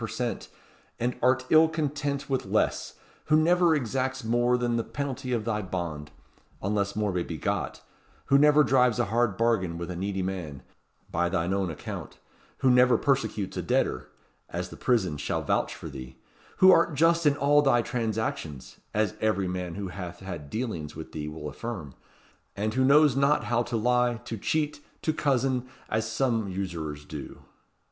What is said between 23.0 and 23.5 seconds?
not